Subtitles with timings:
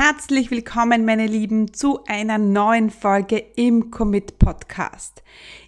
[0.00, 5.24] Herzlich willkommen, meine Lieben, zu einer neuen Folge im Commit Podcast.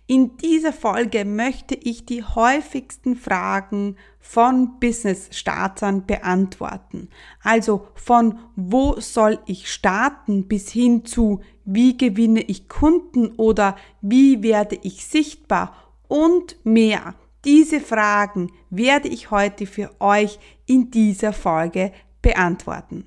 [0.06, 7.08] In dieser Folge möchte ich die häufigsten Fragen von Business-Startern beantworten.
[7.42, 14.44] Also von wo soll ich starten bis hin zu wie gewinne ich Kunden oder wie
[14.44, 15.74] werde ich sichtbar
[16.06, 17.16] und mehr.
[17.44, 21.90] Diese Fragen werde ich heute für euch in dieser Folge
[22.22, 23.06] beantworten.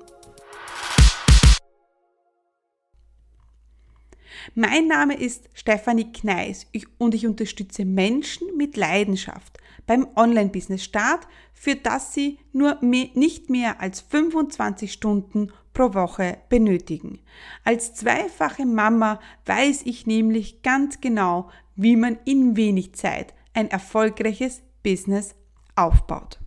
[4.55, 12.13] Mein Name ist Stefanie Kneis und ich unterstütze Menschen mit Leidenschaft beim Online-Business-Start, für das
[12.13, 17.19] sie nur mehr, nicht mehr als 25 Stunden pro Woche benötigen.
[17.63, 24.61] Als zweifache Mama weiß ich nämlich ganz genau, wie man in wenig Zeit ein erfolgreiches
[24.83, 25.35] Business
[25.75, 26.39] aufbaut.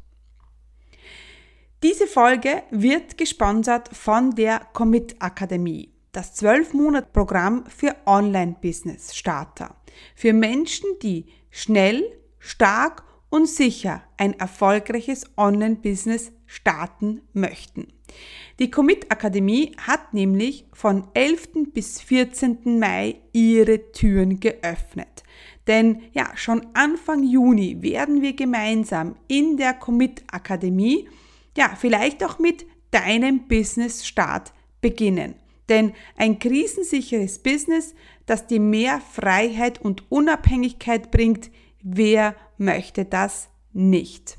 [1.82, 9.76] Diese Folge wird gesponsert von der Commit Akademie das 12-Monat-Programm für Online-Business-Starter.
[10.14, 12.04] Für Menschen, die schnell,
[12.38, 17.88] stark und sicher ein erfolgreiches Online-Business starten möchten.
[18.60, 21.72] Die Commit Akademie hat nämlich von 11.
[21.72, 22.78] bis 14.
[22.78, 25.24] Mai ihre Türen geöffnet.
[25.66, 31.08] Denn ja, schon Anfang Juni werden wir gemeinsam in der Commit Akademie,
[31.56, 35.34] ja, vielleicht auch mit deinem Business Start beginnen.
[35.68, 37.94] Denn ein krisensicheres Business,
[38.26, 41.50] das dir mehr Freiheit und Unabhängigkeit bringt,
[41.82, 44.36] wer möchte das nicht?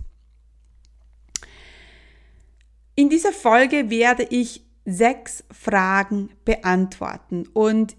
[2.95, 7.97] In dieser Folge werde ich sechs Fragen beantworten und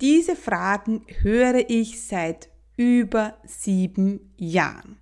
[0.00, 4.98] diese Fragen höre ich seit über sieben Jahren.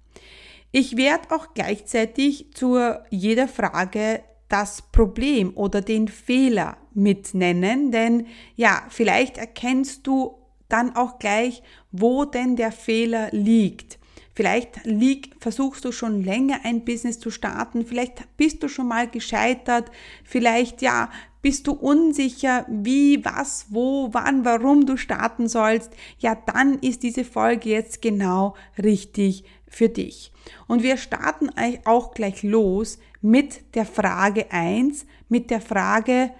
[0.70, 2.78] Ich werde auch gleichzeitig zu
[3.10, 4.22] jeder Frage
[4.54, 10.36] das Problem oder den Fehler mit nennen, denn ja, vielleicht erkennst du
[10.68, 13.98] dann auch gleich, wo denn der Fehler liegt.
[14.32, 19.08] Vielleicht lieg, versuchst du schon länger ein Business zu starten, vielleicht bist du schon mal
[19.08, 19.90] gescheitert,
[20.22, 21.10] vielleicht ja,
[21.42, 25.90] bist du unsicher, wie, was, wo, wann, warum du starten sollst,
[26.20, 30.30] ja, dann ist diese Folge jetzt genau richtig für dich.
[30.68, 31.50] Und wir starten
[31.84, 36.30] auch gleich los mit der Frage eins, mit der Frage,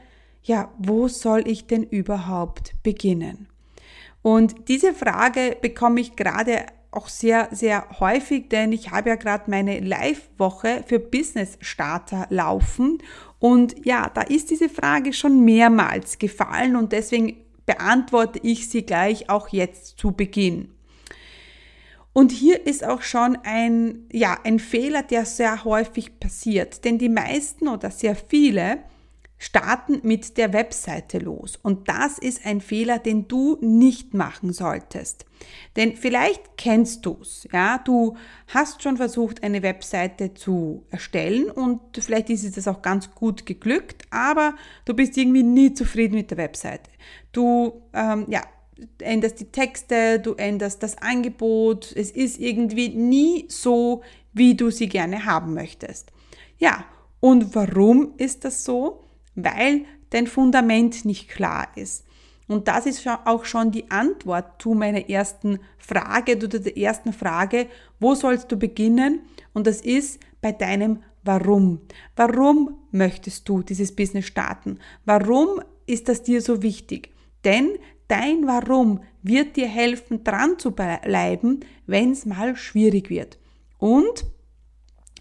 [0.42, 3.48] ja, wo soll ich denn überhaupt beginnen?
[4.20, 9.50] Und diese Frage bekomme ich gerade auch sehr, sehr häufig, denn ich habe ja gerade
[9.50, 12.98] meine Live-Woche für Business Starter laufen.
[13.38, 19.30] Und ja, da ist diese Frage schon mehrmals gefallen und deswegen beantworte ich sie gleich
[19.30, 20.73] auch jetzt zu Beginn.
[22.14, 27.08] Und hier ist auch schon ein, ja, ein Fehler, der sehr häufig passiert, denn die
[27.08, 28.78] meisten oder sehr viele
[29.36, 31.58] starten mit der Webseite los.
[31.60, 35.26] Und das ist ein Fehler, den du nicht machen solltest.
[35.76, 41.80] Denn vielleicht kennst du es, ja, du hast schon versucht, eine Webseite zu erstellen und
[41.98, 44.54] vielleicht ist es auch ganz gut geglückt, aber
[44.84, 46.90] du bist irgendwie nie zufrieden mit der Webseite.
[47.32, 48.40] Du, ähm, ja,
[48.98, 54.02] änderst die Texte, du änderst das Angebot, es ist irgendwie nie so,
[54.32, 56.10] wie du sie gerne haben möchtest.
[56.58, 56.84] Ja,
[57.20, 59.04] und warum ist das so?
[59.34, 62.04] weil dein Fundament nicht klar ist.
[62.46, 67.68] Und das ist auch schon die Antwort zu meiner ersten Frage oder der ersten Frage,
[68.00, 69.20] wo sollst du beginnen?
[69.54, 71.80] Und das ist bei deinem Warum.
[72.16, 74.78] Warum möchtest du dieses Business starten?
[75.06, 77.14] Warum ist das dir so wichtig?
[77.44, 77.70] Denn
[78.08, 83.38] dein Warum wird dir helfen, dran zu bleiben, wenn es mal schwierig wird.
[83.78, 84.24] Und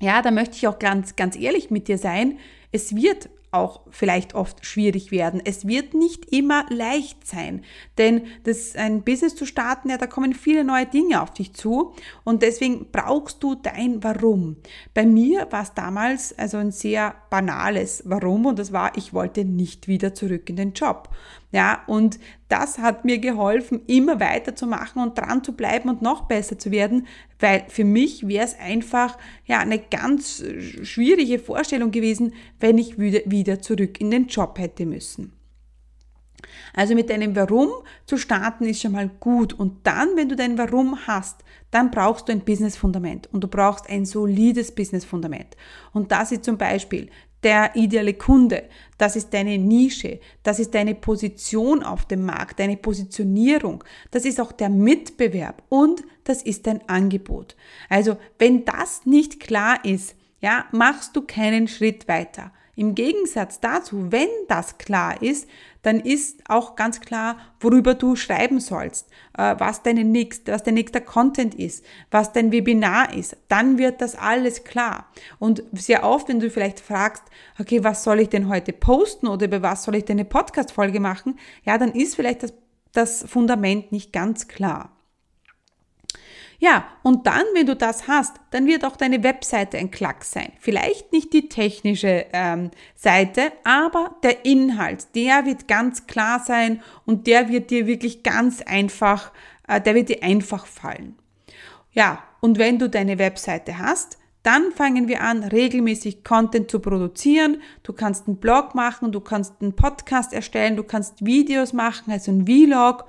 [0.02, 2.38] ja, da möchte ich auch ganz, ganz ehrlich mit dir sein.
[2.72, 5.42] Es wird auch vielleicht oft schwierig werden.
[5.44, 7.64] Es wird nicht immer leicht sein,
[8.00, 11.94] denn das ein Business zu starten, ja, da kommen viele neue Dinge auf dich zu
[12.24, 14.58] und deswegen brauchst du dein Warum.
[14.96, 19.46] Bei mir war es damals also ein sehr banales Warum und das war, ich wollte
[19.46, 21.10] nicht wieder zurück in den Job.
[21.54, 22.20] Ja, und
[22.50, 27.06] das hat mir geholfen, immer weiterzumachen und dran zu bleiben und noch besser zu werden,
[27.40, 30.44] weil für mich wäre es einfach ja eine ganz
[30.82, 35.34] schwierige Vorstellung gewesen, wenn ich wieder, wieder zurück in den Job hätte müssen.
[36.74, 37.70] Also mit deinem Warum
[38.08, 39.54] zu starten ist schon mal gut.
[39.54, 43.88] Und dann, wenn du dein Warum hast, dann brauchst du ein Business-Fundament und du brauchst
[43.92, 45.56] ein solides Business-Fundament.
[45.92, 47.10] Und das ist zum Beispiel
[47.44, 48.64] der ideale Kunde,
[48.98, 54.40] das ist deine Nische, das ist deine Position auf dem Markt, deine Positionierung, das ist
[54.40, 57.56] auch der Mitbewerb und das ist dein Angebot.
[57.90, 62.52] Also, wenn das nicht klar ist, ja, machst du keinen Schritt weiter.
[62.76, 65.48] Im Gegensatz dazu, wenn das klar ist,
[65.84, 70.74] dann ist auch ganz klar, worüber du schreiben sollst, äh, was, deine nächst, was dein
[70.74, 73.38] nächster Content ist, was dein Webinar ist.
[73.50, 75.06] Dann wird das alles klar.
[75.38, 77.24] Und sehr oft, wenn du vielleicht fragst,
[77.60, 81.00] okay, was soll ich denn heute posten oder über was soll ich denn eine Podcast-Folge
[81.00, 82.54] machen, ja, dann ist vielleicht das,
[82.94, 84.92] das Fundament nicht ganz klar.
[86.64, 90.54] Ja, und dann, wenn du das hast, dann wird auch deine Webseite ein Klack sein.
[90.62, 97.28] Vielleicht nicht die technische ähm, Seite, aber der Inhalt, der wird ganz klar sein und
[97.28, 99.34] der wird dir wirklich ganz einfach,
[99.68, 101.18] äh, der wird dir einfach fallen.
[101.92, 107.62] Ja, und wenn du deine Webseite hast, dann fangen wir an, regelmäßig Content zu produzieren.
[107.82, 112.32] Du kannst einen Blog machen, du kannst einen Podcast erstellen, du kannst Videos machen, also
[112.32, 113.06] ein Vlog.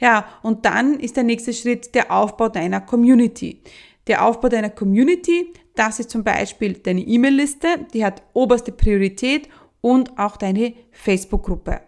[0.00, 3.60] Ja, und dann ist der nächste Schritt der Aufbau deiner Community.
[4.06, 9.48] Der Aufbau deiner Community, das ist zum Beispiel deine E-Mail-Liste, die hat oberste Priorität
[9.82, 11.82] und auch deine Facebook-Gruppe.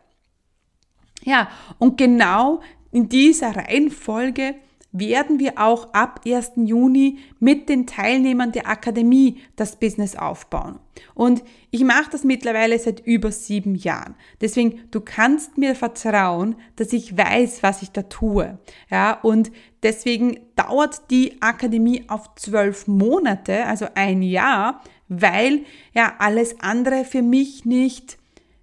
[1.23, 1.49] Ja,
[1.79, 2.61] und genau
[2.93, 4.56] in dieser Reihenfolge
[4.92, 6.52] werden wir auch ab 1.
[6.56, 10.78] Juni mit den Teilnehmern der Akademie das Business aufbauen.
[11.14, 14.14] Und ich mache das mittlerweile seit über sieben Jahren.
[14.40, 18.58] Deswegen, du kannst mir vertrauen, dass ich weiß, was ich da tue.
[18.90, 19.52] Ja, und
[19.82, 25.64] deswegen dauert die Akademie auf zwölf Monate, also ein Jahr, weil
[25.94, 28.19] ja alles andere für mich nicht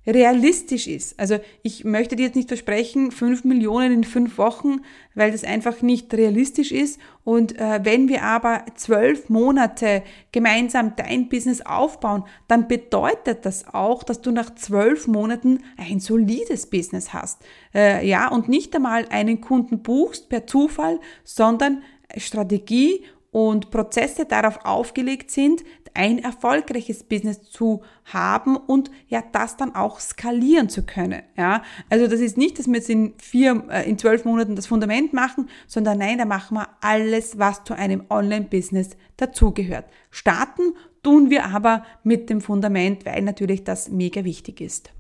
[0.08, 1.20] realistisch ist.
[1.20, 4.82] Also ich möchte dir jetzt nicht versprechen, fünf Millionen in fünf Wochen,
[5.16, 7.00] weil das einfach nicht realistisch ist.
[7.26, 14.04] Und äh, wenn wir aber zwölf Monate gemeinsam dein Business aufbauen, dann bedeutet das auch,
[14.04, 17.42] dass du nach zwölf Monaten ein solides Business hast.
[17.76, 21.84] Äh, ja, und nicht einmal einen Kunden buchst per Zufall, sondern
[22.16, 25.64] Strategie und Prozesse darauf aufgelegt sind,
[25.98, 31.24] ein erfolgreiches Business zu haben und ja, das dann auch skalieren zu können.
[31.36, 34.68] Ja, also das ist nicht, dass wir jetzt in vier, äh, in zwölf Monaten das
[34.68, 39.86] Fundament machen, sondern nein, da machen wir alles, was zu einem Online-Business dazugehört.
[40.12, 44.92] Starten tun wir aber mit dem Fundament, weil natürlich das mega wichtig ist.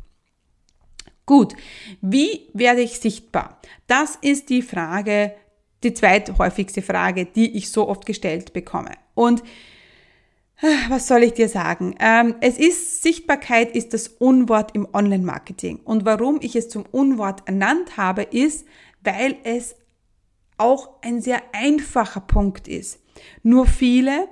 [1.28, 1.54] Gut,
[2.02, 3.62] wie werde ich sichtbar?
[3.86, 5.34] Das ist die Frage,
[5.84, 8.92] die zweithäufigste Frage, die ich so oft gestellt bekomme.
[9.14, 9.44] Und
[10.90, 11.96] was soll ich dir sagen?
[12.00, 15.82] Ähm, es ist, Sichtbarkeit ist das Unwort im Online-Marketing.
[15.84, 18.66] Und warum ich es zum Unwort ernannt habe, ist,
[19.02, 19.76] weil es
[20.58, 23.00] auch ein sehr einfacher Punkt ist.
[23.44, 24.28] Nur viele,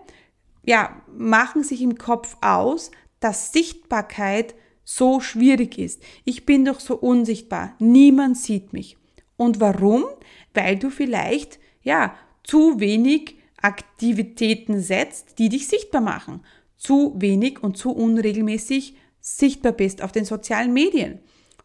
[0.65, 6.01] ja, machen sich im Kopf aus, dass Sichtbarkeit so schwierig ist.
[6.23, 7.75] Ich bin doch so unsichtbar.
[7.79, 8.97] Niemand sieht mich.
[9.37, 10.05] Und warum?
[10.53, 13.34] Weil du vielleicht, ja, zu wenig
[13.65, 16.41] Aktivitäten setzt, die dich sichtbar machen.
[16.77, 21.19] Zu wenig und zu unregelmäßig sichtbar bist auf den sozialen Medien.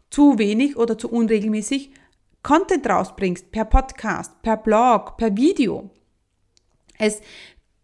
[0.08, 1.90] Zu wenig oder zu unregelmäßig
[2.42, 5.90] Content rausbringst per Podcast, per Blog, per Video.
[6.98, 7.20] Es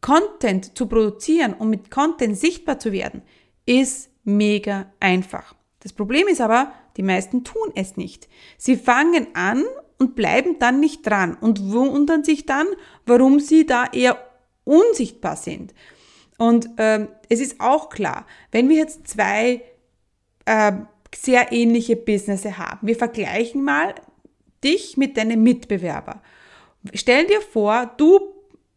[0.01, 3.21] Content zu produzieren und mit Content sichtbar zu werden,
[3.67, 5.55] ist mega einfach.
[5.81, 8.29] Das Problem ist aber, die meisten tun es nicht.
[8.57, 9.63] Sie fangen an
[9.99, 12.67] und bleiben dann nicht dran und wundern sich dann,
[13.07, 14.19] warum sie da eher
[14.65, 15.75] unsichtbar sind.
[16.39, 19.63] Und ähm, es ist auch klar, wenn wir jetzt zwei
[20.45, 20.73] äh,
[21.15, 23.95] sehr ähnliche Businesses haben, wir vergleichen mal
[24.63, 26.23] dich mit deinem Mitbewerber.
[26.93, 28.21] Stell dir vor, du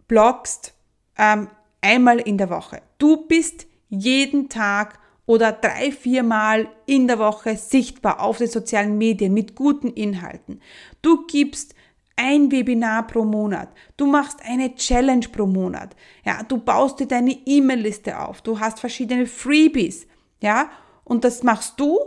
[0.07, 0.73] bloggst
[1.17, 1.49] ähm,
[1.81, 2.81] einmal in der Woche.
[2.97, 4.99] Du bist jeden Tag
[5.29, 10.59] oder drei, viermal in der Woche sichtbar auf den sozialen Medien mit guten Inhalten.
[11.03, 11.75] Du gibst
[12.15, 13.69] ein Webinar pro Monat.
[13.95, 15.95] Du machst eine Challenge pro Monat.
[16.25, 18.41] Ja, du baust dir deine E-Mail-Liste auf.
[18.41, 20.07] Du hast verschiedene Freebies.
[20.41, 20.71] Ja,
[21.03, 21.99] und das machst du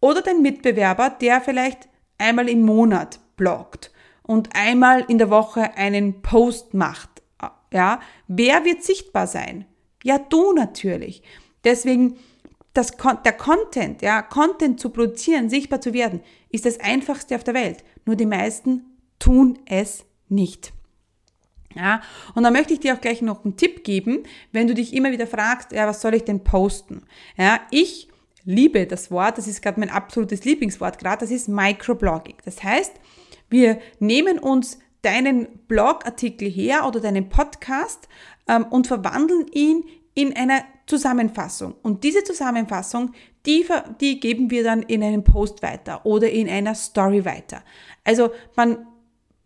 [0.00, 3.92] oder dein Mitbewerber, der vielleicht einmal im Monat bloggt
[4.24, 7.22] und einmal in der Woche einen Post macht.
[7.72, 9.64] Ja, wer wird sichtbar sein?
[10.04, 11.22] Ja, du natürlich.
[11.64, 12.18] Deswegen
[12.74, 12.92] das,
[13.24, 16.20] der Content, ja, Content zu produzieren, sichtbar zu werden,
[16.50, 17.84] ist das einfachste auf der Welt.
[18.04, 18.84] Nur die meisten
[19.18, 20.72] tun es nicht.
[21.74, 22.00] Ja,
[22.34, 25.12] und da möchte ich dir auch gleich noch einen Tipp geben, wenn du dich immer
[25.12, 27.04] wieder fragst, ja, was soll ich denn posten?
[27.36, 28.08] Ja, ich
[28.44, 32.36] liebe das Wort, das ist gerade mein absolutes Lieblingswort gerade, das ist Microblogging.
[32.44, 32.94] Das heißt,
[33.50, 38.08] wir nehmen uns deinen Blogartikel her oder deinen Podcast
[38.48, 39.84] ähm, und verwandeln ihn
[40.18, 41.76] in einer Zusammenfassung.
[41.84, 43.12] Und diese Zusammenfassung,
[43.46, 43.64] die,
[44.00, 47.62] die geben wir dann in einem Post weiter oder in einer Story weiter.
[48.02, 48.84] Also man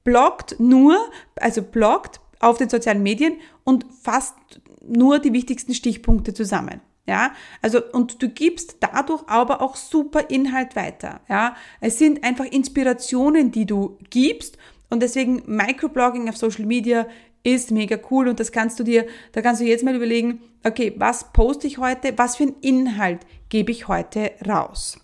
[0.02, 0.97] bloggt nur,
[1.37, 4.35] also bloggt auf den sozialen Medien und fasst
[4.83, 6.81] nur die wichtigsten Stichpunkte zusammen.
[7.07, 11.21] Ja, also, und du gibst dadurch aber auch super Inhalt weiter.
[11.29, 14.57] Ja, es sind einfach Inspirationen, die du gibst
[14.88, 17.07] und deswegen Microblogging auf Social Media
[17.43, 20.95] ist mega cool und das kannst du dir, da kannst du jetzt mal überlegen, okay,
[20.97, 24.99] was poste ich heute, was für einen Inhalt gebe ich heute raus.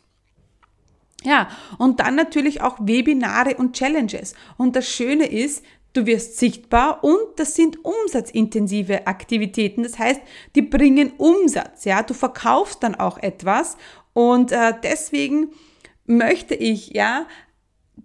[1.24, 4.34] Ja, und dann natürlich auch Webinare und Challenges.
[4.56, 9.82] Und das Schöne ist, du wirst sichtbar und das sind umsatzintensive Aktivitäten.
[9.82, 10.20] Das heißt,
[10.54, 11.84] die bringen Umsatz.
[11.84, 13.76] Ja, du verkaufst dann auch etwas
[14.12, 15.50] und äh, deswegen
[16.06, 17.26] möchte ich ja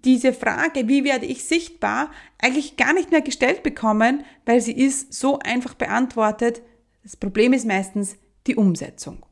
[0.04, 5.14] diese Frage, wie werde ich sichtbar, eigentlich gar nicht mehr gestellt bekommen, weil sie ist
[5.14, 6.62] so einfach beantwortet.
[7.04, 9.26] Das Problem ist meistens die Umsetzung.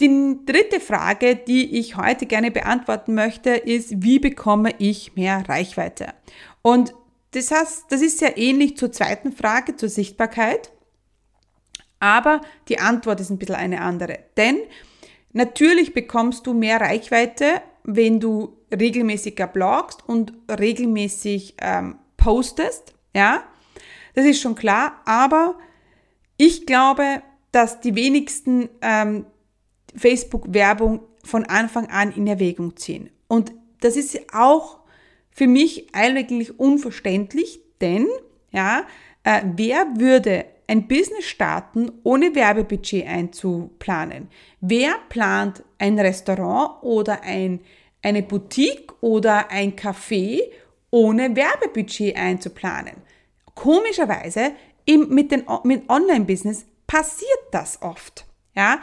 [0.00, 6.14] Die dritte Frage, die ich heute gerne beantworten möchte, ist, wie bekomme ich mehr Reichweite?
[6.62, 6.94] Und
[7.32, 10.72] das heißt, das ist sehr ähnlich zur zweiten Frage, zur Sichtbarkeit.
[12.00, 14.18] Aber die Antwort ist ein bisschen eine andere.
[14.36, 14.58] Denn
[15.32, 22.94] natürlich bekommst du mehr Reichweite, wenn du regelmäßiger blogst und regelmäßig ähm, postest.
[23.14, 23.44] Ja,
[24.14, 25.00] das ist schon klar.
[25.04, 25.58] Aber
[26.36, 29.26] ich glaube, dass die wenigsten ähm,
[29.94, 33.10] Facebook-Werbung von Anfang an in Erwägung ziehen.
[33.28, 34.80] Und das ist auch
[35.30, 38.06] für mich eigentlich unverständlich, denn
[38.50, 38.84] ja,
[39.24, 44.28] äh, wer würde ein Business starten, ohne Werbebudget einzuplanen?
[44.62, 47.60] Wer plant ein Restaurant oder ein,
[48.00, 50.40] eine Boutique oder ein Café
[50.90, 52.94] ohne Werbebudget einzuplanen?
[53.54, 54.52] Komischerweise
[54.86, 58.24] im, mit dem mit Online-Business passiert das oft.
[58.56, 58.80] Ja,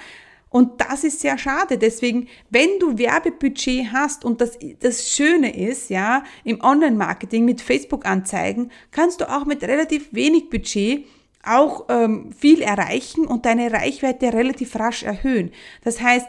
[0.51, 1.79] und das ist sehr schade.
[1.79, 8.71] Deswegen, wenn du Werbebudget hast und das, das Schöne ist, ja, im Online-Marketing mit Facebook-Anzeigen,
[8.91, 11.05] kannst du auch mit relativ wenig Budget
[11.57, 15.51] auch ähm, viel erreichen und deine Reichweite relativ rasch erhöhen.
[15.83, 16.27] Das heißt,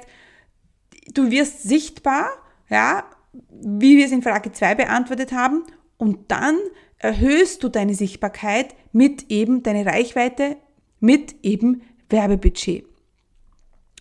[1.14, 2.28] du wirst sichtbar,
[2.68, 3.04] ja,
[3.50, 5.64] wie wir es in Frage 2 beantwortet haben,
[5.96, 6.56] und dann
[6.98, 10.56] erhöhst du deine Sichtbarkeit mit eben deine Reichweite,
[10.98, 12.86] mit eben Werbebudget.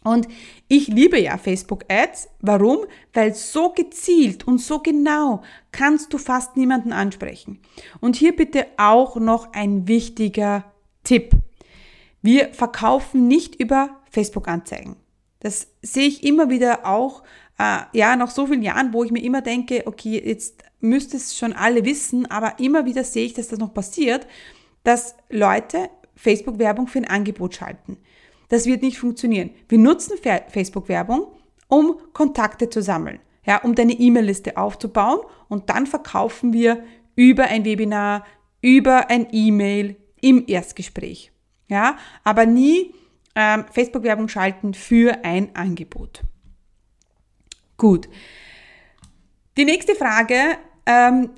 [0.04, 0.28] Und
[0.70, 2.30] ich liebe ja Facebook Ads.
[2.40, 2.86] Warum?
[3.14, 7.60] Weil so gezielt und so genau kannst du fast niemanden ansprechen.
[8.00, 10.69] Und hier bitte auch noch ein wichtiger
[11.04, 11.32] Tipp.
[12.22, 14.98] Wir verkaufen nicht über Facebook Anzeigen.
[15.40, 17.24] Das sehe ich immer wieder auch,
[17.58, 21.38] äh, ja, nach so vielen Jahren, wo ich mir immer denke, okay, jetzt müsste es
[21.38, 24.28] schon alle wissen, aber immer wieder sehe ich, dass das noch passiert,
[24.84, 27.98] dass Leute Facebook-Werbung für ein Angebot schalten.
[28.50, 29.52] Das wird nicht funktionieren.
[29.68, 31.28] Wir nutzen Facebook-Werbung,
[31.68, 36.84] um Kontakte zu sammeln, ja, um deine E-Mail-Liste aufzubauen und dann verkaufen wir
[37.16, 38.26] über ein Webinar,
[38.62, 41.32] über ein E-Mail im Erstgespräch.
[41.68, 42.94] Ja, aber nie
[43.36, 46.22] ähm, Facebook-Werbung schalten für ein Angebot.
[47.78, 48.10] Gut.
[49.58, 51.32] Die nächste Frage ähm,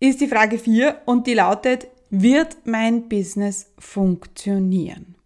[0.00, 5.16] ist die Frage 4 und die lautet, wird mein Business funktionieren?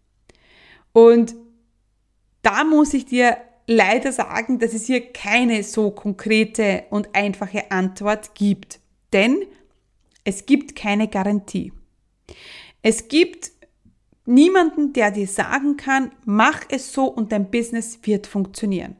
[0.92, 1.34] Und
[2.42, 8.34] da muss ich dir leider sagen, dass es hier keine so konkrete und einfache Antwort
[8.34, 8.80] gibt.
[9.12, 9.44] Denn
[10.24, 11.72] es gibt keine Garantie.
[12.82, 13.52] Es gibt
[14.26, 18.96] niemanden, der dir sagen kann, mach es so und dein Business wird funktionieren.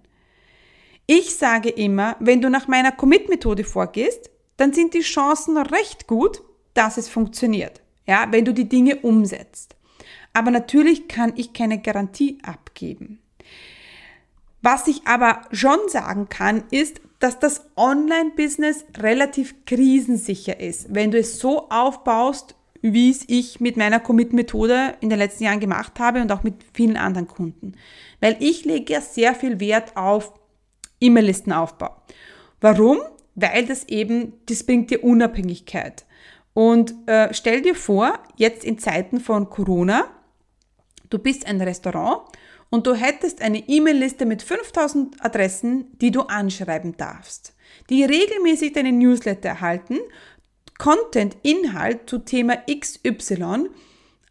[1.07, 6.43] Ich sage immer, wenn du nach meiner Commit-Methode vorgehst, dann sind die Chancen recht gut,
[6.75, 7.83] dass es funktioniert.
[8.07, 9.77] Ja, wenn du die Dinge umsetzt.
[10.33, 13.21] Aber natürlich kann ich keine Garantie abgeben.
[14.63, 21.19] Was ich aber schon sagen kann, ist, dass das Online-Business relativ krisensicher ist, wenn du
[21.19, 26.21] es so aufbaust, wie es ich mit meiner Commit-Methode in den letzten Jahren gemacht habe
[26.21, 27.73] und auch mit vielen anderen Kunden.
[28.21, 30.33] Weil ich lege ja sehr viel Wert auf
[31.01, 31.97] E-Mail-Listenaufbau.
[32.61, 32.99] Warum?
[33.35, 36.05] Weil das eben, das bringt dir Unabhängigkeit.
[36.55, 40.05] Und äh, stell dir vor, jetzt in Zeiten von Corona,
[41.13, 42.23] Du bist ein Restaurant
[42.71, 47.55] und du hättest eine E-Mail-Liste mit 5000 Adressen, die du anschreiben darfst,
[47.91, 49.99] die regelmäßig deine Newsletter erhalten,
[50.79, 53.69] Content, Inhalt zu Thema XY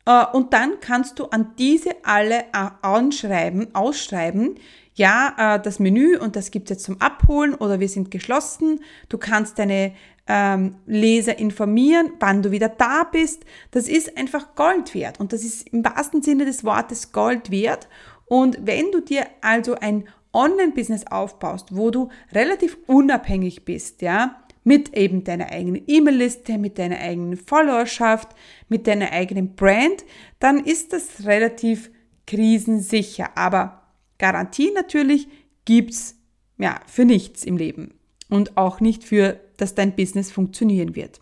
[0.05, 2.45] äh, und dann kannst du an diese alle
[2.81, 4.55] anschreiben, ausschreiben,
[4.93, 8.81] ja, äh, das Menü und das gibt's jetzt zum Abholen oder wir sind geschlossen.
[9.09, 9.93] Du kannst deine
[10.27, 13.43] ähm, Leser informieren, wann du wieder da bist.
[13.71, 17.87] Das ist einfach Gold wert und das ist im wahrsten Sinne des Wortes Gold wert.
[18.25, 24.95] Und wenn du dir also ein Online-Business aufbaust, wo du relativ unabhängig bist, ja, mit
[24.95, 28.29] eben deiner eigenen E-Mail-Liste, mit deiner eigenen Followerschaft,
[28.69, 30.05] mit deiner eigenen Brand,
[30.39, 31.89] dann ist das relativ
[32.27, 33.37] krisensicher.
[33.37, 33.81] Aber
[34.17, 35.27] Garantie natürlich
[35.65, 36.15] gibt's
[36.57, 37.95] ja für nichts im Leben
[38.29, 41.21] und auch nicht für, dass dein Business funktionieren wird.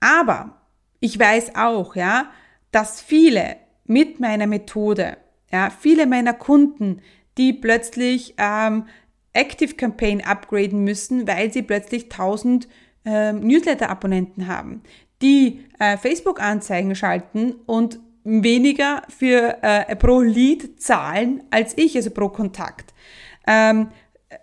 [0.00, 0.60] Aber
[1.00, 2.30] ich weiß auch, ja,
[2.70, 5.18] dass viele mit meiner Methode,
[5.52, 7.00] ja, viele meiner Kunden,
[7.38, 8.86] die plötzlich ähm,
[9.34, 12.68] Active Campaign upgraden müssen, weil sie plötzlich 1000
[13.04, 14.82] äh, Newsletter-Abonnenten haben,
[15.20, 22.30] die äh, Facebook-Anzeigen schalten und weniger für äh, pro Lead zahlen als ich, also pro
[22.30, 22.94] Kontakt.
[23.46, 23.88] Ähm,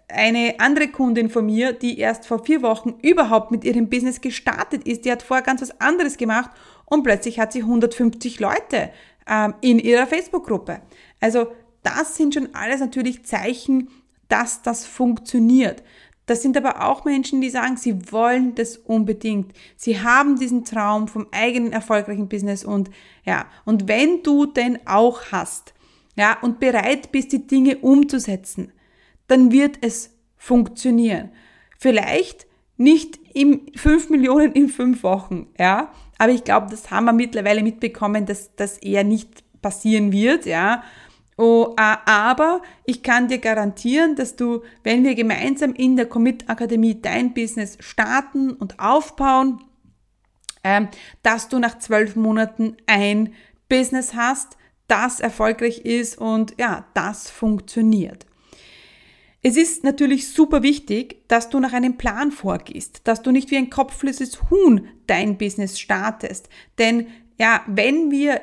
[0.08, 4.88] eine andere Kundin von mir, die erst vor vier Wochen überhaupt mit ihrem Business gestartet
[4.88, 6.52] ist, die hat vorher ganz was anderes gemacht
[6.86, 8.92] und plötzlich hat sie 150 Leute
[9.28, 10.82] ähm, in ihrer Facebook-Gruppe.
[11.20, 11.48] Also
[11.84, 13.90] das sind schon alles natürlich Zeichen,
[14.32, 15.84] dass das funktioniert.
[16.26, 19.54] Das sind aber auch Menschen, die sagen, sie wollen das unbedingt.
[19.76, 22.90] Sie haben diesen Traum vom eigenen erfolgreichen Business und
[23.26, 25.74] ja, und wenn du den auch hast,
[26.16, 28.72] ja, und bereit bist, die Dinge umzusetzen,
[29.28, 31.32] dann wird es funktionieren.
[31.78, 32.48] Vielleicht
[32.78, 37.64] nicht im 5 Millionen in 5 Wochen, ja, aber ich glaube, das haben wir mittlerweile
[37.64, 40.84] mitbekommen, dass das eher nicht passieren wird, ja.
[41.44, 47.02] Oh, aber ich kann dir garantieren, dass du, wenn wir gemeinsam in der Commit Akademie
[47.02, 49.64] dein Business starten und aufbauen,
[50.64, 50.88] ähm,
[51.24, 53.34] dass du nach zwölf Monaten ein
[53.70, 54.56] Business hast,
[54.86, 58.28] das erfolgreich ist und ja, das funktioniert.
[59.42, 63.58] Es ist natürlich super wichtig, dass du nach einem Plan vorgehst, dass du nicht wie
[63.58, 66.50] ein kopfloses Huhn dein Business startest.
[66.78, 67.08] Denn
[67.40, 68.42] ja, wenn wir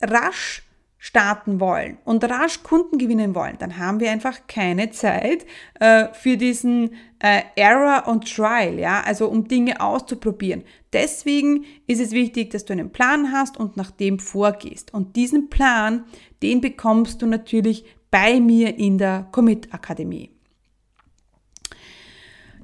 [0.00, 0.63] rasch
[1.04, 5.44] starten wollen und rasch Kunden gewinnen wollen, dann haben wir einfach keine Zeit
[5.78, 10.64] äh, für diesen äh, Error und Trial, ja, also um Dinge auszuprobieren.
[10.94, 14.94] Deswegen ist es wichtig, dass du einen Plan hast und nach dem vorgehst.
[14.94, 16.06] Und diesen Plan,
[16.42, 20.30] den bekommst du natürlich bei mir in der Commit Akademie.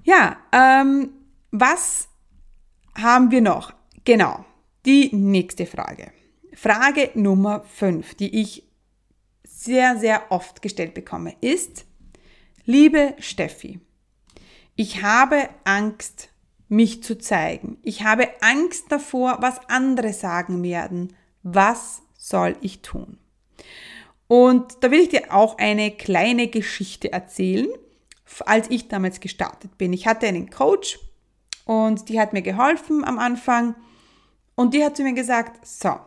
[0.03, 1.11] Ja, ähm,
[1.51, 2.09] was
[2.97, 3.75] haben wir noch?
[4.07, 4.47] Genau,
[4.87, 6.11] die nächste Frage.
[6.63, 8.69] Frage Nummer 5, die ich
[9.45, 11.87] sehr, sehr oft gestellt bekomme, ist,
[12.67, 13.81] liebe Steffi,
[14.77, 16.29] ich habe Angst,
[16.69, 17.79] mich zu zeigen.
[17.83, 21.17] Ich habe Angst davor, was andere sagen werden.
[21.43, 23.17] Was soll ich tun?
[24.29, 27.69] Und da will ich dir auch eine kleine Geschichte erzählen,
[28.45, 29.95] als ich damals gestartet bin.
[29.95, 30.99] Ich hatte einen Coach
[31.65, 33.77] und die hat mir geholfen am Anfang
[34.57, 35.99] und die hat zu mir gesagt, so,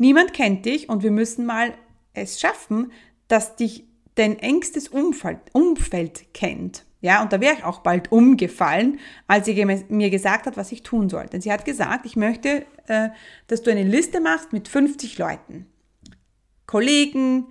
[0.00, 1.74] Niemand kennt dich und wir müssen mal
[2.14, 2.90] es schaffen,
[3.28, 3.84] dass dich
[4.14, 6.86] dein engstes Umfeld, Umfeld kennt.
[7.02, 10.82] Ja, und da wäre ich auch bald umgefallen, als sie mir gesagt hat, was ich
[10.82, 11.26] tun soll.
[11.26, 13.10] Denn sie hat gesagt, ich möchte, äh,
[13.46, 15.66] dass du eine Liste machst mit 50 Leuten.
[16.64, 17.48] Kollegen,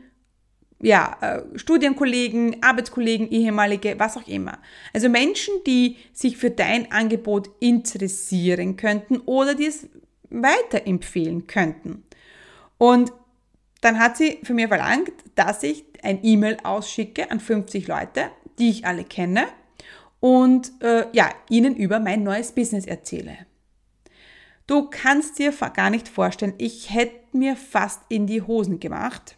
[0.81, 4.57] ja, äh, Studienkollegen, Arbeitskollegen, ehemalige, was auch immer.
[4.91, 9.87] Also Menschen, die sich für dein Angebot interessieren könnten oder die es
[10.31, 12.05] weiterempfehlen könnten.
[12.79, 13.13] Und
[13.81, 18.69] dann hat sie für mir verlangt, dass ich ein E-Mail ausschicke an 50 Leute, die
[18.69, 19.45] ich alle kenne
[20.19, 23.37] und äh, ja, ihnen über mein neues Business erzähle.
[24.65, 29.37] Du kannst dir gar nicht vorstellen, ich hätte mir fast in die Hosen gemacht,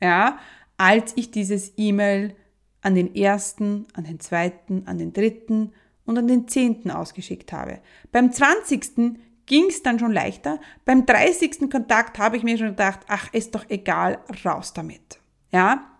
[0.00, 0.38] ja,
[0.76, 2.34] als ich dieses E-Mail
[2.82, 5.72] an den ersten, an den zweiten, an den dritten
[6.04, 7.78] und an den zehnten ausgeschickt habe.
[8.10, 9.20] Beim zwanzigsten
[9.52, 10.58] ging es dann schon leichter.
[10.86, 11.70] Beim 30.
[11.70, 15.20] Kontakt habe ich mir schon gedacht, ach, ist doch egal, raus damit.
[15.52, 15.90] Ja?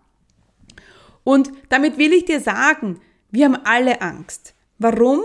[1.23, 4.55] Und damit will ich dir sagen, wir haben alle Angst.
[4.79, 5.21] Warum?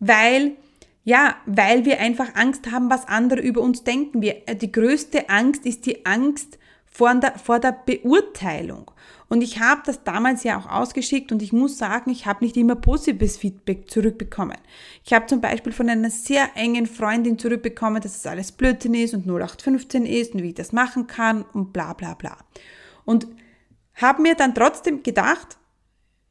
[0.00, 0.56] Weil,
[1.04, 4.20] ja, weil wir einfach Angst haben, was andere über uns denken.
[4.20, 6.58] Wir, äh, die größte Angst ist die Angst
[6.96, 8.90] vor der, vor der Beurteilung.
[9.28, 12.56] Und ich habe das damals ja auch ausgeschickt und ich muss sagen, ich habe nicht
[12.56, 14.56] immer positives Feedback zurückbekommen.
[15.04, 19.12] Ich habe zum Beispiel von einer sehr engen Freundin zurückbekommen, dass es alles Blödsinn ist
[19.12, 22.38] und 0815 ist und wie ich das machen kann und bla bla bla.
[23.04, 23.26] Und
[23.94, 25.58] habe mir dann trotzdem gedacht,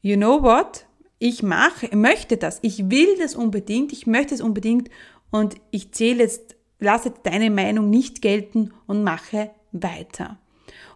[0.02, 0.86] you know what?
[1.20, 2.58] Ich mache, möchte das.
[2.62, 3.92] Ich will das unbedingt.
[3.92, 4.90] Ich möchte es unbedingt.
[5.30, 10.38] Und ich zähle jetzt, lasse deine Meinung nicht gelten und mache weiter.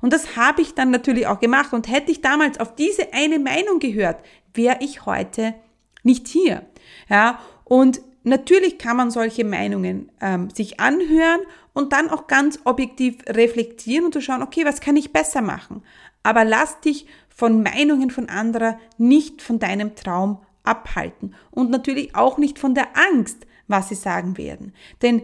[0.01, 1.73] Und das habe ich dann natürlich auch gemacht.
[1.73, 5.55] Und hätte ich damals auf diese eine Meinung gehört, wäre ich heute
[6.03, 6.63] nicht hier.
[7.09, 11.41] Ja, und natürlich kann man solche Meinungen ähm, sich anhören
[11.73, 15.83] und dann auch ganz objektiv reflektieren und zu schauen, okay, was kann ich besser machen?
[16.23, 22.37] Aber lass dich von Meinungen von anderer nicht von deinem Traum abhalten und natürlich auch
[22.39, 24.75] nicht von der Angst, was sie sagen werden.
[25.01, 25.23] Denn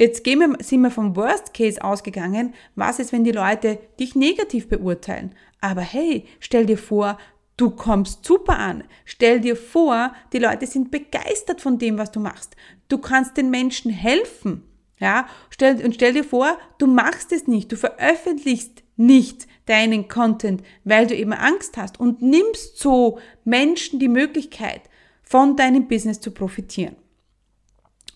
[0.00, 4.14] jetzt gehen wir, sind wir vom Worst Case ausgegangen, was ist, wenn die Leute dich
[4.14, 5.34] negativ beurteilen?
[5.60, 7.18] Aber hey, stell dir vor,
[7.58, 8.84] du kommst super an.
[9.04, 12.56] Stell dir vor, die Leute sind begeistert von dem, was du machst.
[12.88, 14.64] Du kannst den Menschen helfen.
[14.98, 20.62] Ja, stell, und stell dir vor, du machst es nicht, du veröffentlichst nicht deinen Content,
[20.84, 24.82] weil du eben Angst hast und nimmst so Menschen die Möglichkeit,
[25.22, 26.96] von deinem Business zu profitieren.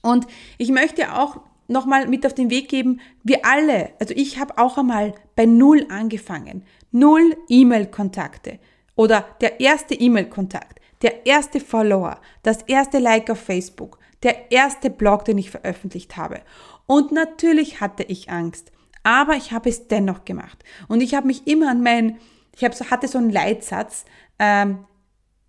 [0.02, 0.26] Und
[0.58, 4.78] ich möchte auch nochmal mit auf den Weg geben, wir alle, also ich habe auch
[4.78, 8.58] einmal bei Null angefangen, Null E-Mail-Kontakte
[8.96, 15.24] oder der erste E-Mail-Kontakt, der erste Follower, das erste Like auf Facebook, der erste Blog,
[15.24, 16.40] den ich veröffentlicht habe.
[16.86, 18.72] Und natürlich hatte ich Angst,
[19.02, 20.64] aber ich habe es dennoch gemacht.
[20.88, 22.18] Und ich habe mich immer an meinen,
[22.56, 24.04] ich hab, hatte so einen Leitsatz,
[24.38, 24.84] ähm,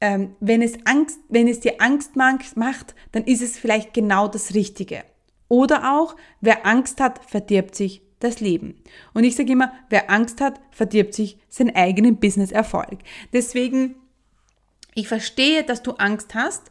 [0.02, 4.54] ähm, wenn, es Angst, wenn es dir Angst macht, dann ist es vielleicht genau das
[4.54, 5.04] Richtige.
[5.56, 8.84] Oder auch, wer Angst hat, verdirbt sich das Leben.
[9.14, 13.00] Und ich sage immer, wer Angst hat, verdirbt sich seinen eigenen Business-Erfolg.
[13.32, 13.96] Deswegen,
[14.96, 16.64] ich verstehe, dass du Angst hast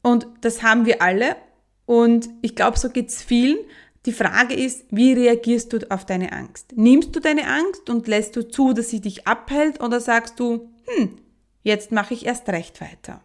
[0.00, 1.36] und das haben wir alle.
[1.84, 3.58] Und ich glaube, so geht's vielen.
[4.06, 6.72] Die Frage ist, wie reagierst du auf deine Angst?
[6.74, 10.70] Nimmst du deine Angst und lässt du zu, dass sie dich abhält oder sagst du,
[10.86, 11.18] hm,
[11.64, 13.20] jetzt mache ich erst recht weiter?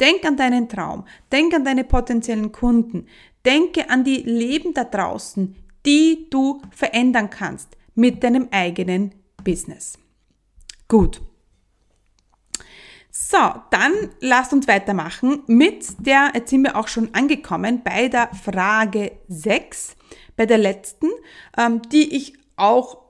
[0.00, 3.06] Denk an deinen Traum, denk an deine potenziellen Kunden,
[3.44, 9.98] denke an die Leben da draußen, die du verändern kannst mit deinem eigenen Business.
[10.88, 11.20] Gut.
[13.10, 13.38] So,
[13.70, 19.12] dann lasst uns weitermachen mit der, jetzt sind wir auch schon angekommen bei der Frage
[19.28, 19.96] 6,
[20.36, 21.08] bei der letzten,
[21.58, 23.02] ähm, die ich auch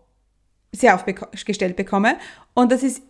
[0.73, 1.07] sehr oft
[1.47, 2.17] gestellt bekomme.
[2.55, 3.03] Und das ist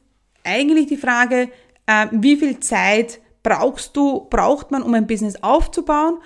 [0.45, 1.49] eigentlich die Frage,
[1.87, 6.19] äh, wie viel Zeit brauchst du, braucht man, um ein Business aufzubauen?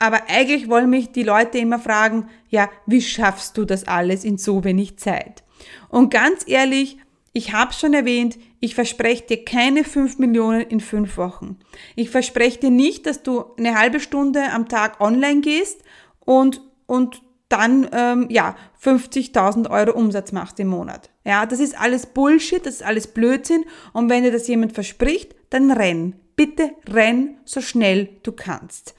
[0.00, 4.38] Aber eigentlich wollen mich die Leute immer fragen, ja, wie schaffst du das alles in
[4.38, 5.44] so wenig Zeit?
[5.90, 6.96] Und ganz ehrlich,
[7.32, 11.58] ich habe schon erwähnt, ich verspreche dir keine 5 Millionen in 5 Wochen.
[11.96, 15.82] Ich verspreche dir nicht, dass du eine halbe Stunde am Tag online gehst
[16.20, 21.10] und, und dann ähm, ja 50.000 Euro Umsatz machst im Monat.
[21.24, 23.64] Ja, das ist alles Bullshit, das ist alles Blödsinn.
[23.92, 26.16] Und wenn dir das jemand verspricht, dann renn.
[26.36, 28.94] Bitte renn so schnell du kannst.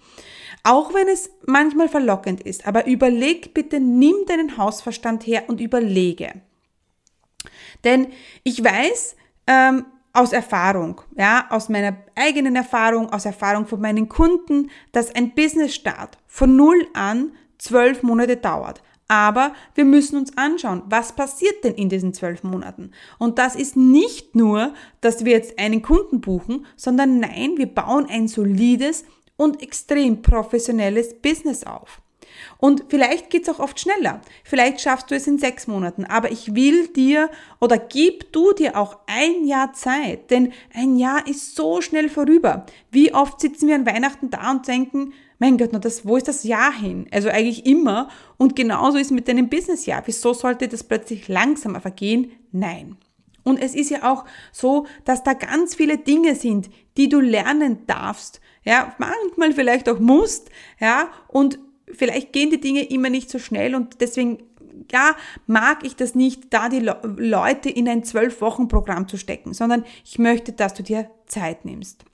[0.64, 6.42] Auch wenn es manchmal verlockend ist, aber überleg bitte, nimm deinen Hausverstand her und überlege.
[7.84, 8.08] Denn
[8.44, 9.16] ich weiß
[9.48, 15.34] ähm, aus Erfahrung, ja, aus meiner eigenen Erfahrung, aus Erfahrung von meinen Kunden, dass ein
[15.34, 18.84] Business-Start von null an zwölf Monate dauert.
[19.08, 22.92] Aber wir müssen uns anschauen, was passiert denn in diesen zwölf Monaten?
[23.20, 28.08] Und das ist nicht nur, dass wir jetzt einen Kunden buchen, sondern nein, wir bauen
[28.10, 29.04] ein solides
[29.42, 32.00] und extrem professionelles Business auf.
[32.60, 34.22] Und vielleicht geht's auch oft schneller.
[34.44, 36.06] Vielleicht schaffst du es in sechs Monaten.
[36.06, 40.30] Aber ich will dir oder gib du dir auch ein Jahr Zeit.
[40.30, 42.68] Denn ein Jahr ist so schnell vorüber.
[42.92, 46.44] Wie oft sitzen wir an Weihnachten da und denken, mein Gott, das, wo ist das
[46.44, 47.08] Jahr hin?
[47.12, 48.10] Also eigentlich immer.
[48.38, 50.04] Und genauso ist es mit deinem Businessjahr.
[50.06, 52.32] Wieso sollte das plötzlich langsamer vergehen?
[52.52, 52.98] Nein.
[53.44, 57.88] Und es ist ja auch so, dass da ganz viele Dinge sind, die du lernen
[57.88, 58.40] darfst.
[58.64, 60.50] Ja, manchmal vielleicht auch musst.
[60.80, 61.60] Ja, und
[61.92, 64.44] vielleicht gehen die Dinge immer nicht so schnell und deswegen
[64.92, 65.16] ja,
[65.48, 69.54] mag ich das nicht, da die Le Leute in ein zwölf Wochen Programm zu stecken,
[69.54, 72.06] sondern ich möchte, dass du dir Zeit nimmst.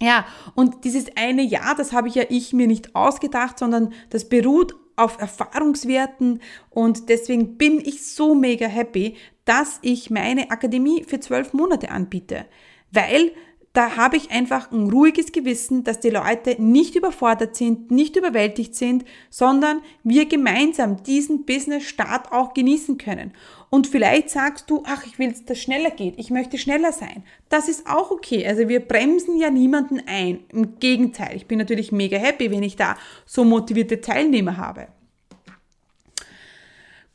[0.00, 4.28] Ja, und dieses eine Jahr, das habe ich ja ich mir nicht ausgedacht, sondern das
[4.28, 6.40] beruht auf Erfahrungswerten
[6.70, 12.46] und deswegen bin ich so mega happy, dass ich meine Akademie für zwölf Monate anbiete,
[12.92, 13.32] weil
[13.76, 18.74] da habe ich einfach ein ruhiges Gewissen, dass die Leute nicht überfordert sind, nicht überwältigt
[18.74, 23.34] sind, sondern wir gemeinsam diesen Business-Start auch genießen können.
[23.68, 27.22] Und vielleicht sagst du, ach, ich will, dass das schneller geht, ich möchte schneller sein.
[27.50, 28.46] Das ist auch okay.
[28.46, 30.40] Also wir bremsen ja niemanden ein.
[30.52, 34.88] Im Gegenteil, ich bin natürlich mega happy, wenn ich da so motivierte Teilnehmer habe.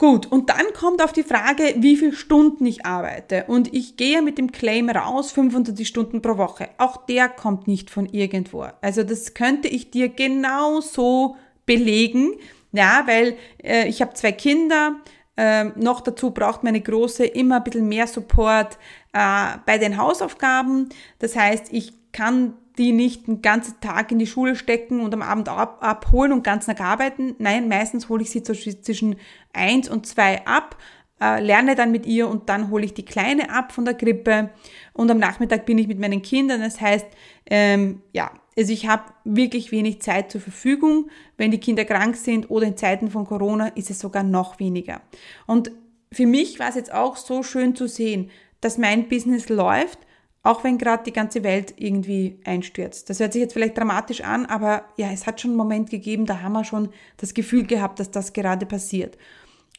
[0.01, 3.45] Gut, und dann kommt auf die Frage, wie viele Stunden ich arbeite.
[3.47, 6.69] Und ich gehe mit dem Claim raus, 25 Stunden pro Woche.
[6.79, 8.65] Auch der kommt nicht von irgendwo.
[8.81, 11.35] Also das könnte ich dir genau so
[11.67, 12.33] belegen,
[12.71, 14.95] ja, weil äh, ich habe zwei Kinder,
[15.37, 18.79] ähm, noch dazu braucht meine Große immer ein bisschen mehr Support
[19.13, 20.89] äh, bei den Hausaufgaben.
[21.19, 25.21] Das heißt, ich kann die nicht den ganzen Tag in die Schule stecken und am
[25.21, 27.35] Abend ab, abholen und ganz nach arbeiten.
[27.37, 29.15] Nein, meistens hole ich sie zwischen
[29.53, 30.77] eins und zwei ab,
[31.21, 34.49] äh, lerne dann mit ihr und dann hole ich die Kleine ab von der Grippe
[34.93, 36.61] und am Nachmittag bin ich mit meinen Kindern.
[36.61, 37.05] Das heißt,
[37.49, 41.09] ähm, ja, also ich habe wirklich wenig Zeit zur Verfügung.
[41.37, 45.01] Wenn die Kinder krank sind oder in Zeiten von Corona ist es sogar noch weniger.
[45.47, 45.71] Und
[46.11, 48.29] für mich war es jetzt auch so schön zu sehen,
[48.59, 49.99] dass mein Business läuft,
[50.43, 53.09] auch wenn gerade die ganze Welt irgendwie einstürzt.
[53.09, 56.25] Das hört sich jetzt vielleicht dramatisch an, aber ja, es hat schon einen Moment gegeben,
[56.25, 59.17] da haben wir schon das Gefühl gehabt, dass das gerade passiert.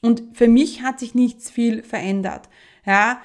[0.02, 2.48] Und für mich hat sich nichts viel verändert.
[2.84, 3.20] Ja,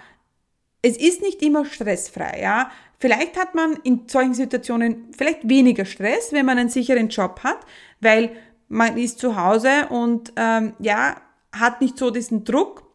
[0.82, 2.72] es ist nicht immer stressfrei, ja.
[3.00, 7.60] Vielleicht hat man in solchen Situationen vielleicht weniger Stress, wenn man einen sicheren Job hat,
[8.02, 8.32] weil
[8.68, 11.22] man ist zu Hause und ähm, ja,
[11.52, 12.87] hat nicht so diesen Druck.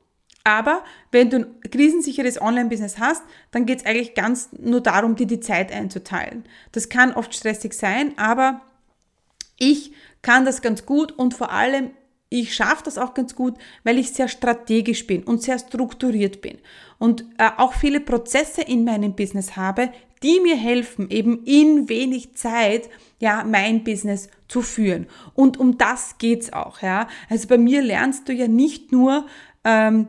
[0.45, 5.27] Aber wenn du ein krisensicheres Online-Business hast, dann geht es eigentlich ganz nur darum, dir
[5.27, 6.45] die Zeit einzuteilen.
[6.73, 8.63] Das kann oft stressig sein, aber
[9.57, 11.91] ich kann das ganz gut und vor allem
[12.33, 16.59] ich schaffe das auch ganz gut, weil ich sehr strategisch bin und sehr strukturiert bin
[16.99, 22.35] und äh, auch viele Prozesse in meinem Business habe, die mir helfen, eben in wenig
[22.35, 25.09] Zeit ja mein Business zu führen.
[25.35, 27.07] Und um das geht's auch, ja.
[27.29, 29.27] Also bei mir lernst du ja nicht nur
[29.65, 30.09] ähm,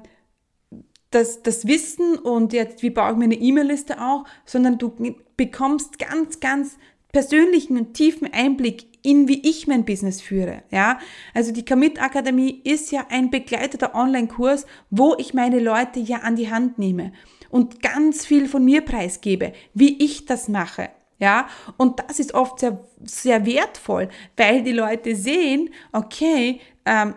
[1.14, 4.96] das, das Wissen und jetzt, wie baue ich mir eine E-Mail-Liste auch, sondern du
[5.38, 6.78] bekommst ganz, ganz
[7.12, 10.64] persönlichen und tiefen Einblick in wie ich mein Business führe.
[10.72, 10.98] Ja,
[11.34, 16.38] also die Commit Akademie ist ja ein begleiteter Online-Kurs, wo ich meine Leute ja an
[16.38, 17.12] die Hand nehme
[17.50, 20.90] und ganz viel von mir preisgebe, wie ich das mache.
[21.20, 21.48] Ja,
[21.78, 27.14] und das ist oft sehr, sehr wertvoll, weil die Leute sehen, okay, ähm,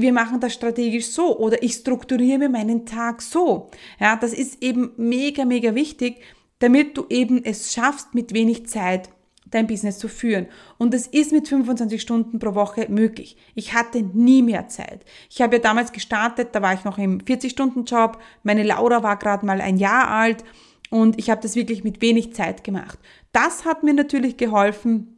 [0.00, 3.70] wir machen das strategisch so oder ich strukturiere mir meinen Tag so.
[4.00, 6.20] Ja, das ist eben mega, mega wichtig,
[6.58, 9.10] damit du eben es schaffst, mit wenig Zeit
[9.50, 10.46] dein Business zu führen.
[10.78, 13.36] Und das ist mit 25 Stunden pro Woche möglich.
[13.54, 15.04] Ich hatte nie mehr Zeit.
[15.30, 18.18] Ich habe ja damals gestartet, da war ich noch im 40-Stunden-Job.
[18.42, 20.44] Meine Laura war gerade mal ein Jahr alt
[20.90, 22.98] und ich habe das wirklich mit wenig Zeit gemacht.
[23.32, 25.16] Das hat mir natürlich geholfen,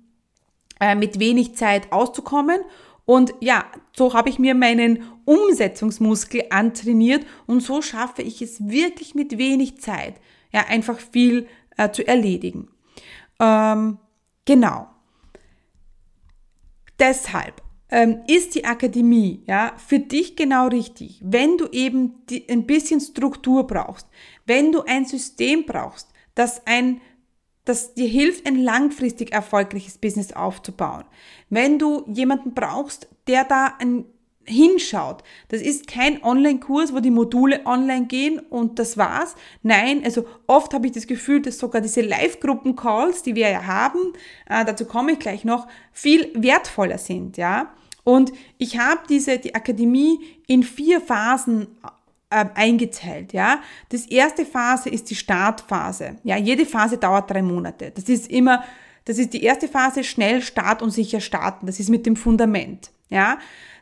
[0.80, 2.60] äh, mit wenig Zeit auszukommen.
[3.08, 3.64] Und ja,
[3.96, 9.80] so habe ich mir meinen Umsetzungsmuskel antrainiert und so schaffe ich es wirklich mit wenig
[9.80, 10.14] Zeit,
[10.52, 12.68] ja, einfach viel äh, zu erledigen.
[13.40, 13.98] Ähm,
[14.48, 14.88] Genau.
[16.98, 22.66] Deshalb ähm, ist die Akademie ja für dich genau richtig, wenn du eben die, ein
[22.66, 24.08] bisschen Struktur brauchst,
[24.46, 27.02] wenn du ein System brauchst, das ein
[27.68, 31.04] das dir hilft, ein langfristig erfolgreiches Business aufzubauen.
[31.50, 34.04] Wenn du jemanden brauchst, der da ein
[34.48, 35.22] hinschaut.
[35.48, 39.34] Das ist kein Online-Kurs, wo die Module online gehen und das war's.
[39.62, 43.98] Nein, also oft habe ich das Gefühl, dass sogar diese Live-Gruppen-Calls, die wir ja haben,
[44.48, 47.72] äh, dazu komme ich gleich noch, viel wertvoller sind, ja.
[48.04, 51.66] Und ich habe diese, die Akademie in vier Phasen
[52.30, 53.60] äh, eingeteilt, ja.
[53.88, 56.16] Das erste Phase ist die Startphase.
[56.24, 57.90] Ja, jede Phase dauert drei Monate.
[57.94, 58.64] Das ist immer,
[59.04, 61.66] das ist die erste Phase, schnell Start und sicher starten.
[61.66, 63.38] Das ist mit dem Fundament, ja.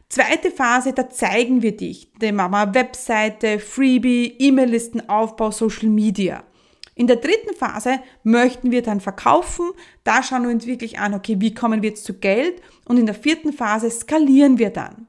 [0.08, 2.12] Zweite Phase, da zeigen wir dich.
[2.20, 6.44] Da machen wir Webseite, Freebie, E-Mail-Listenaufbau, Social Media.
[6.94, 9.70] In der dritten Phase möchten wir dann verkaufen.
[10.04, 12.62] Da schauen wir uns wirklich an, okay, wie kommen wir jetzt zu Geld?
[12.84, 15.08] Und in der vierten Phase skalieren wir dann.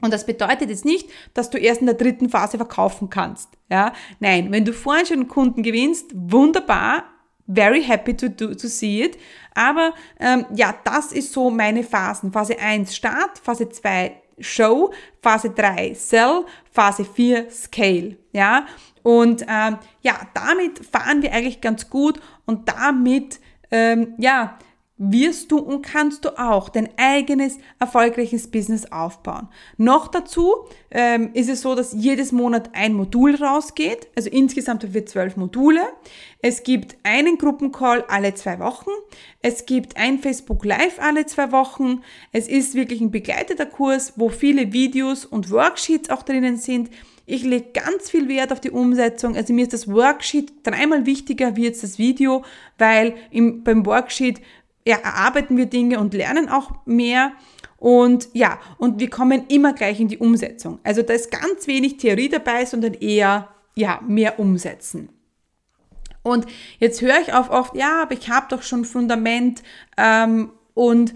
[0.00, 3.50] Und das bedeutet jetzt nicht, dass du erst in der dritten Phase verkaufen kannst.
[3.68, 7.04] Ja, nein, wenn du vorhin schon einen Kunden gewinnst, wunderbar,
[7.48, 9.18] very happy to, do, to see it.
[9.54, 12.32] Aber ähm, ja, das ist so meine Phasen.
[12.32, 18.16] Phase 1 Start, Phase 2 Show, Phase 3 Sell, Phase 4 Scale.
[18.32, 18.66] Ja,
[19.02, 24.58] und ähm, ja, damit fahren wir eigentlich ganz gut und damit ähm, ja,
[24.98, 29.48] wirst du und kannst du auch dein eigenes erfolgreiches Business aufbauen.
[29.76, 34.08] Noch dazu ähm, ist es so, dass jedes Monat ein Modul rausgeht.
[34.16, 35.82] Also insgesamt haben wir zwölf Module.
[36.40, 38.90] Es gibt einen Gruppencall alle zwei Wochen.
[39.40, 42.02] Es gibt ein Facebook Live alle zwei Wochen.
[42.32, 46.90] Es ist wirklich ein begleiteter Kurs, wo viele Videos und Worksheets auch drinnen sind.
[47.30, 49.36] Ich lege ganz viel Wert auf die Umsetzung.
[49.36, 52.42] Also mir ist das Worksheet dreimal wichtiger wie jetzt das Video,
[52.78, 54.40] weil im, beim Worksheet
[54.88, 57.32] erarbeiten wir Dinge und lernen auch mehr.
[57.76, 60.80] Und ja, und wir kommen immer gleich in die Umsetzung.
[60.82, 65.10] Also da ist ganz wenig Theorie dabei, sondern eher, ja, mehr umsetzen.
[66.22, 66.46] Und
[66.78, 69.62] jetzt höre ich auch oft, ja, aber ich habe doch schon Fundament
[69.96, 71.14] ähm, und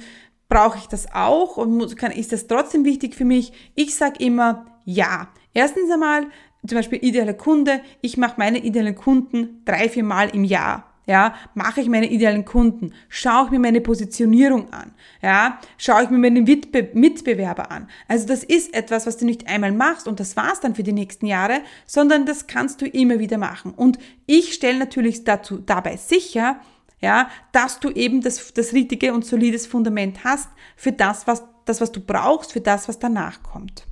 [0.49, 3.53] brauche ich das auch und muss, kann, ist das trotzdem wichtig für mich?
[3.75, 5.29] Ich sage immer, ja.
[5.55, 6.27] Erstens einmal,
[6.67, 10.92] zum Beispiel ideale Kunde, ich mache meine idealen Kunden drei, vier Mal im Jahr.
[11.05, 16.11] Ja, mache ich meine idealen Kunden, schaue ich mir meine Positionierung an, ja, schaue ich
[16.11, 17.89] mir meine Mitbe Mitbewerber an.
[18.07, 20.93] Also das ist etwas, was du nicht einmal machst und das war's dann für die
[20.93, 23.75] nächsten Jahre, sondern das kannst du immer wieder machen.
[23.75, 26.61] Und ich stelle natürlich dazu dabei sicher,
[27.01, 31.81] ja, dass du eben das, das richtige und solides Fundament hast für das, was, das,
[31.81, 33.87] was du brauchst, für das, was danach kommt.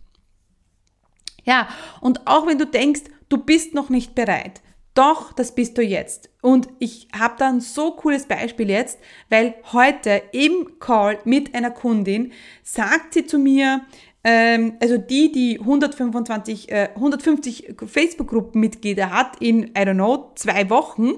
[1.44, 1.68] Ja,
[2.01, 4.62] und auch wenn du denkst, du bist noch nicht bereit,
[5.00, 6.28] doch, das bist du jetzt.
[6.42, 8.98] Und ich habe da ein so cooles Beispiel jetzt,
[9.30, 12.32] weil heute im Call mit einer Kundin
[12.62, 13.80] sagt sie zu mir,
[14.22, 21.12] ähm, also die, die 125, äh, 150 Facebook-Gruppenmitglieder hat in, I don't know, zwei Wochen,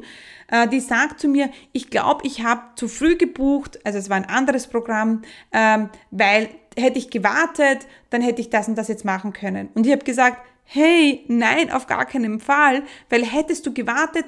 [0.47, 4.17] äh, die sagt zu mir, ich glaube, ich habe zu früh gebucht, also es war
[4.17, 9.05] ein anderes Programm, ähm, weil hätte ich gewartet, dann hätte ich das und das jetzt
[9.05, 9.71] machen können.
[9.75, 14.27] Und ich habe gesagt, hey, nein, auf gar keinen Fall, weil hättest du gewartet,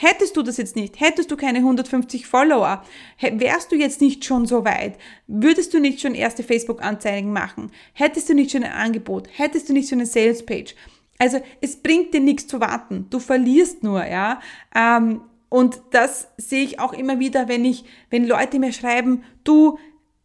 [0.00, 2.84] Hättest du das jetzt nicht, hättest du keine 150 Follower,
[3.20, 8.28] wärst du jetzt nicht schon so weit, würdest du nicht schon erste Facebook-Anzeigen machen, hättest
[8.28, 10.76] du nicht schon ein Angebot, hättest du nicht schon eine Sales-Page.
[11.18, 14.40] Also es bringt dir nichts zu warten, du verlierst nur, ja.
[14.72, 19.80] Ähm, und das sehe ich auch immer wieder, wenn ich, wenn Leute mir schreiben, du,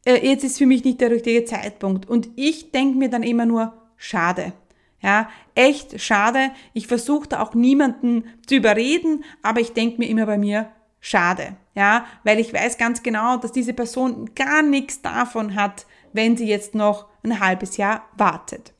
[0.06, 2.08] äh, jetzt ist für mich nicht der richtige Zeitpunkt.
[2.08, 4.54] Und ich denke mir dann immer nur, schade.
[5.04, 6.52] Ja, echt schade.
[6.74, 11.58] Ich versuche da auch niemanden zu überreden, aber ich denke mir immer bei mir, schade.
[11.76, 16.48] Ja, weil ich weiß ganz genau, dass diese Person gar nichts davon hat, wenn sie
[16.48, 18.74] jetzt noch ein halbes Jahr wartet.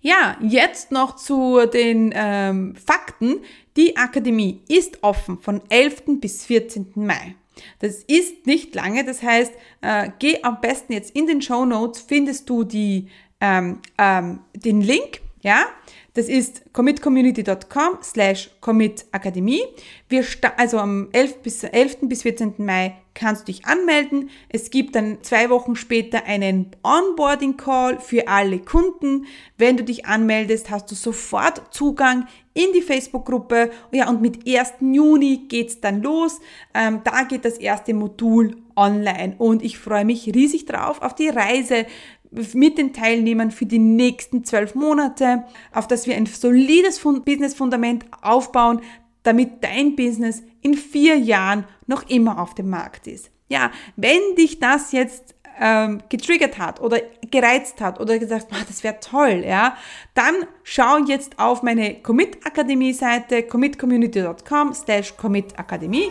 [0.00, 3.40] Ja, jetzt noch zu den ähm, Fakten.
[3.76, 6.20] Die Akademie ist offen von 11.
[6.20, 6.92] bis 14.
[6.94, 7.34] Mai.
[7.80, 12.00] Das ist nicht lange, das heißt, äh, geh am besten jetzt in den Show Notes,
[12.00, 13.08] findest du die
[13.40, 15.66] ähm, ähm, den Link, ja,
[16.14, 19.62] das ist commitcommunity.com slash commitakademie.
[20.08, 20.24] Wir
[20.56, 21.42] also am 11.
[21.42, 21.98] Bis, 11.
[22.08, 22.54] bis 14.
[22.58, 24.30] Mai kannst du dich anmelden.
[24.48, 29.26] Es gibt dann zwei Wochen später einen Onboarding-Call für alle Kunden.
[29.56, 33.70] Wenn du dich anmeldest, hast du sofort Zugang in die Facebook-Gruppe.
[33.92, 34.74] Ja, und mit 1.
[34.80, 36.40] Juni geht's dann los.
[36.74, 41.28] Ähm, da geht das erste Modul online und ich freue mich riesig drauf auf die
[41.28, 41.86] Reise
[42.30, 48.80] mit den Teilnehmern für die nächsten zwölf Monate, auf dass wir ein solides Business-Fundament aufbauen,
[49.22, 53.30] damit dein Business in vier Jahren noch immer auf dem Markt ist.
[53.48, 58.84] Ja, wenn dich das jetzt ähm, getriggert hat oder gereizt hat oder gesagt, oh, das
[58.84, 59.76] wäre toll, ja,
[60.14, 66.10] dann schau jetzt auf meine Commit Akademie Seite commitcommunity.com slash commitakademie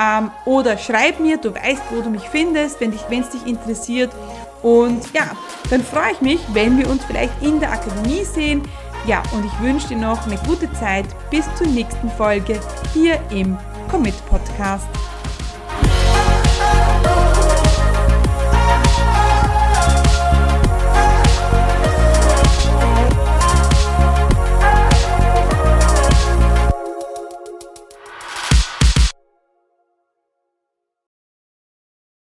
[0.00, 4.10] ähm, oder schreib mir, du weißt, wo du mich findest, wenn es dich interessiert
[4.62, 5.30] und ja,
[5.70, 8.62] dann freue ich mich, wenn wir uns vielleicht in der Akademie sehen.
[9.06, 12.60] Ja, und ich wünsche dir noch eine gute Zeit bis zur nächsten Folge
[12.92, 13.56] hier im
[13.90, 14.86] Commit Podcast.